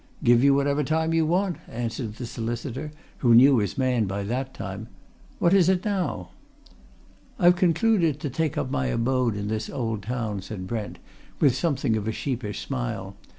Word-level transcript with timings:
"Give 0.23 0.43
you 0.43 0.55
whatever 0.55 0.83
time 0.83 1.13
you 1.13 1.27
want," 1.27 1.57
answered 1.67 2.15
the 2.15 2.25
solicitor, 2.25 2.91
who 3.19 3.35
knew 3.35 3.59
his 3.59 3.77
man 3.77 4.05
by 4.05 4.23
that 4.23 4.51
time. 4.51 4.87
"What 5.37 5.53
is 5.53 5.69
it 5.69 5.85
now?" 5.85 6.29
"I've 7.37 7.55
concluded 7.55 8.19
to 8.21 8.29
take 8.31 8.57
up 8.57 8.71
my 8.71 8.87
abode 8.87 9.35
in 9.35 9.47
this 9.47 9.69
old 9.69 10.01
town," 10.01 10.41
said 10.41 10.65
Brent, 10.65 10.97
with 11.39 11.53
something 11.55 11.95
of 11.95 12.07
a 12.07 12.11
sheepish 12.11 12.65
smile. 12.65 13.15